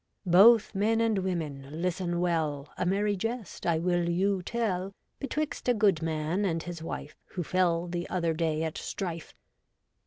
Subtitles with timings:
[0.25, 4.93] Both men and women, listen well, A merry jest I will you tell.
[5.19, 9.35] Betwixt a good man and his wife Who fell the other day at strife.